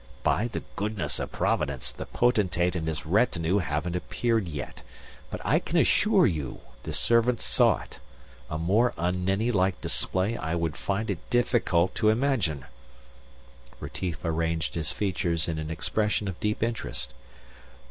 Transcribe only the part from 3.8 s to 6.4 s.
appeared yet. But I can assure